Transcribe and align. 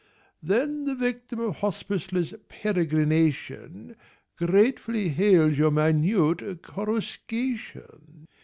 Then 0.41 0.85
the 0.85 0.95
victim 0.95 1.39
of 1.41 1.57
hospiceless 1.57 2.33
peregrination 2.49 3.93
Gratefully 4.35 5.09
hails 5.09 5.59
your 5.59 5.69
minute 5.69 6.63
coruscation. 6.63 8.27